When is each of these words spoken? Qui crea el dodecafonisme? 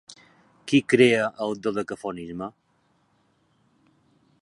Qui 0.71 0.79
crea 0.93 1.27
el 1.45 1.53
dodecafonisme? 1.67 2.49